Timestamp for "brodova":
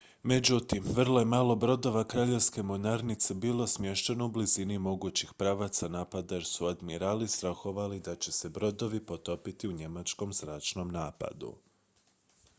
1.55-2.03